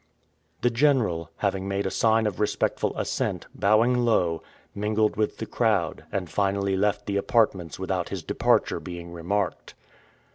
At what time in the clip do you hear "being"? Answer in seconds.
8.79-9.13